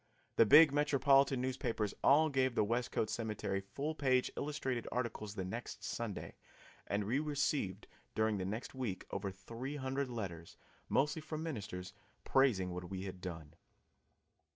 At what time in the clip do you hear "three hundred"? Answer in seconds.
9.29-10.09